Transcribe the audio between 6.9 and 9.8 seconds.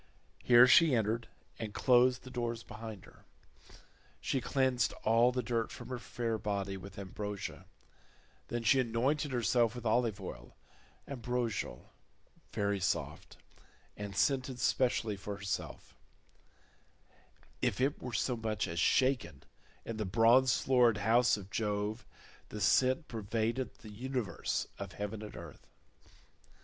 ambrosia, then she anointed herself